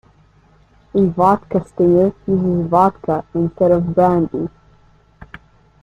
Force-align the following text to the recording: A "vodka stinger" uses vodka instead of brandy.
A 0.95 0.99
"vodka 0.99 1.63
stinger" 1.63 2.11
uses 2.25 2.67
vodka 2.71 3.23
instead 3.35 3.69
of 3.69 3.93
brandy. 3.93 4.49